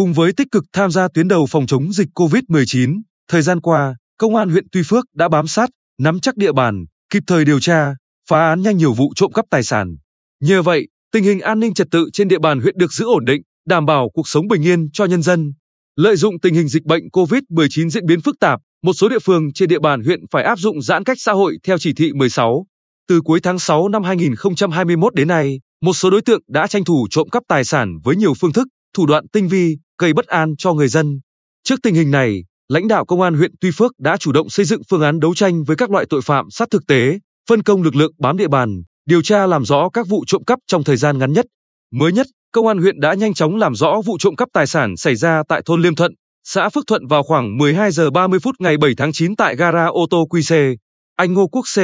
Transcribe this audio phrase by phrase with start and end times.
[0.00, 3.96] Cùng với tích cực tham gia tuyến đầu phòng chống dịch COVID-19, thời gian qua,
[4.18, 7.60] Công an huyện Tuy Phước đã bám sát, nắm chắc địa bàn, kịp thời điều
[7.60, 7.94] tra,
[8.28, 9.96] phá án nhanh nhiều vụ trộm cắp tài sản.
[10.42, 13.24] Nhờ vậy, tình hình an ninh trật tự trên địa bàn huyện được giữ ổn
[13.24, 15.52] định, đảm bảo cuộc sống bình yên cho nhân dân.
[15.96, 19.52] Lợi dụng tình hình dịch bệnh COVID-19 diễn biến phức tạp, một số địa phương
[19.52, 22.66] trên địa bàn huyện phải áp dụng giãn cách xã hội theo chỉ thị 16.
[23.08, 27.06] Từ cuối tháng 6 năm 2021 đến nay, một số đối tượng đã tranh thủ
[27.10, 30.54] trộm cắp tài sản với nhiều phương thức, thủ đoạn tinh vi, gây bất an
[30.58, 31.20] cho người dân.
[31.64, 34.64] Trước tình hình này, lãnh đạo công an huyện Tuy Phước đã chủ động xây
[34.66, 37.18] dựng phương án đấu tranh với các loại tội phạm sát thực tế,
[37.48, 40.58] phân công lực lượng bám địa bàn, điều tra làm rõ các vụ trộm cắp
[40.66, 41.46] trong thời gian ngắn nhất.
[41.92, 44.96] Mới nhất, công an huyện đã nhanh chóng làm rõ vụ trộm cắp tài sản
[44.96, 46.12] xảy ra tại thôn Liêm Thuận,
[46.44, 49.86] xã Phước Thuận vào khoảng 12 giờ 30 phút ngày 7 tháng 9 tại gara
[49.86, 50.76] ô tô QC.
[51.16, 51.78] Anh Ngô Quốc C,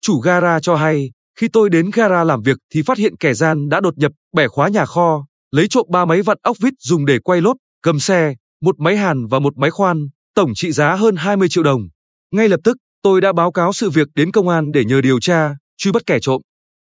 [0.00, 3.68] chủ gara cho hay, khi tôi đến gara làm việc thì phát hiện kẻ gian
[3.68, 7.06] đã đột nhập, bẻ khóa nhà kho, lấy trộm ba máy vặn ốc vít dùng
[7.06, 10.94] để quay lốp, cầm xe, một máy hàn và một máy khoan, tổng trị giá
[10.94, 11.82] hơn 20 triệu đồng.
[12.34, 15.20] Ngay lập tức, tôi đã báo cáo sự việc đến công an để nhờ điều
[15.20, 16.40] tra, truy bắt kẻ trộm.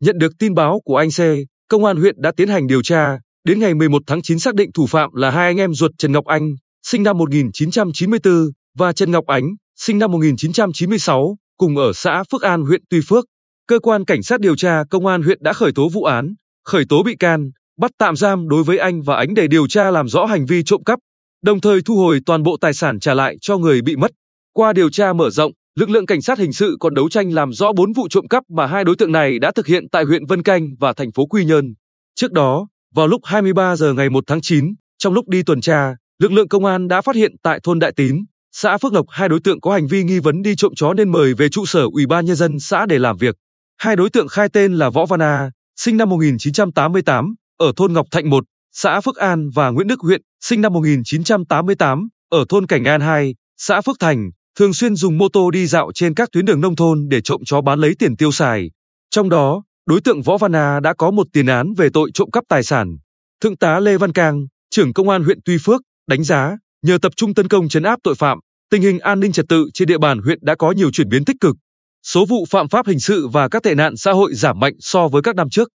[0.01, 1.21] Nhận được tin báo của anh C,
[1.69, 4.73] công an huyện đã tiến hành điều tra, đến ngày 11 tháng 9 xác định
[4.73, 6.55] thủ phạm là hai anh em ruột Trần Ngọc Anh,
[6.87, 8.47] sinh năm 1994
[8.79, 9.45] và Trần Ngọc Ánh,
[9.77, 13.25] sinh năm 1996, cùng ở xã Phước An huyện Tuy Phước.
[13.69, 16.85] Cơ quan cảnh sát điều tra công an huyện đã khởi tố vụ án, khởi
[16.89, 20.09] tố bị can, bắt tạm giam đối với anh và Ánh để điều tra làm
[20.09, 20.99] rõ hành vi trộm cắp,
[21.43, 24.11] đồng thời thu hồi toàn bộ tài sản trả lại cho người bị mất.
[24.53, 27.53] Qua điều tra mở rộng, lực lượng cảnh sát hình sự còn đấu tranh làm
[27.53, 30.27] rõ 4 vụ trộm cắp mà hai đối tượng này đã thực hiện tại huyện
[30.27, 31.75] Vân Canh và thành phố Quy Nhơn.
[32.15, 35.97] Trước đó, vào lúc 23 giờ ngày 1 tháng 9, trong lúc đi tuần tra,
[36.19, 39.29] lực lượng công an đã phát hiện tại thôn Đại Tín, xã Phước Lộc hai
[39.29, 41.87] đối tượng có hành vi nghi vấn đi trộm chó nên mời về trụ sở
[41.93, 43.37] Ủy ban nhân dân xã để làm việc.
[43.79, 48.07] Hai đối tượng khai tên là Võ Văn A, sinh năm 1988, ở thôn Ngọc
[48.11, 52.85] Thạnh 1, xã Phước An và Nguyễn Đức Huyện, sinh năm 1988, ở thôn Cảnh
[52.85, 56.45] An 2, xã Phước Thành, thường xuyên dùng mô tô đi dạo trên các tuyến
[56.45, 58.71] đường nông thôn để trộm chó bán lấy tiền tiêu xài.
[59.11, 62.31] Trong đó, đối tượng Võ Văn A đã có một tiền án về tội trộm
[62.31, 62.97] cắp tài sản.
[63.41, 67.13] Thượng tá Lê Văn Cang, trưởng công an huyện Tuy Phước, đánh giá, nhờ tập
[67.17, 68.39] trung tấn công chấn áp tội phạm,
[68.71, 71.25] tình hình an ninh trật tự trên địa bàn huyện đã có nhiều chuyển biến
[71.25, 71.57] tích cực.
[72.03, 75.09] Số vụ phạm pháp hình sự và các tệ nạn xã hội giảm mạnh so
[75.09, 75.69] với các năm trước.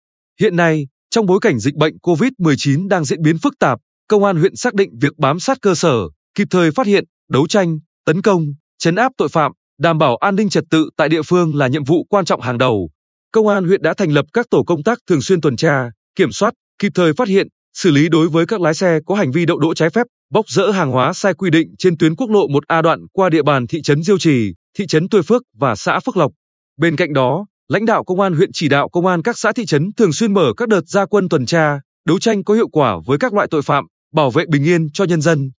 [0.41, 4.37] Hiện nay, trong bối cảnh dịch bệnh COVID-19 đang diễn biến phức tạp, công an
[4.37, 5.97] huyện xác định việc bám sát cơ sở,
[6.35, 8.45] kịp thời phát hiện, đấu tranh, tấn công,
[8.79, 11.85] chấn áp tội phạm, đảm bảo an ninh trật tự tại địa phương là nhiệm
[11.85, 12.91] vụ quan trọng hàng đầu.
[13.33, 16.33] Công an huyện đã thành lập các tổ công tác thường xuyên tuần tra, kiểm
[16.33, 19.47] soát, kịp thời phát hiện, xử lý đối với các lái xe có hành vi
[19.47, 22.47] đậu đỗ trái phép, bốc rỡ hàng hóa sai quy định trên tuyến quốc lộ
[22.49, 26.01] 1A đoạn qua địa bàn thị trấn Diêu Trì, thị trấn Tuy Phước và xã
[26.01, 26.33] Phước Lộc.
[26.77, 29.67] Bên cạnh đó, lãnh đạo công an huyện chỉ đạo công an các xã thị
[29.67, 32.97] trấn thường xuyên mở các đợt gia quân tuần tra, đấu tranh có hiệu quả
[33.07, 35.51] với các loại tội phạm, bảo vệ bình yên cho nhân dân.